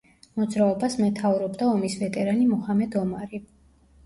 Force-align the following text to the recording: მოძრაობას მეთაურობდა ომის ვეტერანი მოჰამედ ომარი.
მოძრაობას 0.39 0.95
მეთაურობდა 1.01 1.67
ომის 1.75 1.99
ვეტერანი 2.01 2.49
მოჰამედ 2.55 2.99
ომარი. 3.05 3.43